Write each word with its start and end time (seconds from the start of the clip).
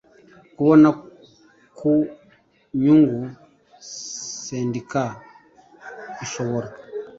kubona 0.55 0.89
ku 1.77 1.91
nyungu 2.81 3.21
sendika 4.43 5.03
ishobora 6.23 6.67